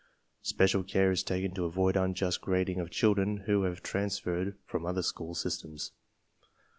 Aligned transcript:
Spe 0.41 0.63
cial 0.63 0.81
care 0.87 1.11
is 1.11 1.21
taken 1.21 1.53
to 1.53 1.65
avoid 1.65 1.95
unjust 1.95 2.41
grading 2.41 2.79
of 2.79 2.89
children 2.89 3.43
who 3.45 3.61
have 3.65 3.83
transferred 3.83 4.57
from 4.65 4.83
other 4.83 5.03
school 5.03 5.35
systems. 5.35 5.91